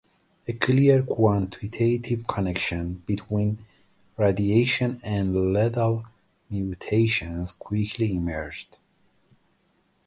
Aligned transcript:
A 0.47 0.53
clear, 0.53 1.03
quantitative 1.03 2.25
connection 2.25 3.03
between 3.05 3.63
radiation 4.17 4.99
and 5.03 5.53
lethal 5.53 6.05
mutations 6.49 7.51
quickly 7.51 8.15
emerged. 8.15 8.79